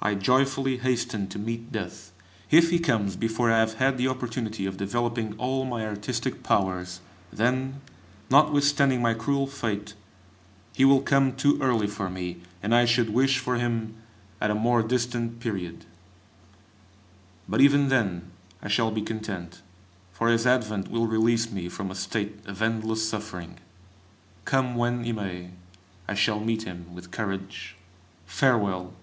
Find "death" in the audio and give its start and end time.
1.72-2.12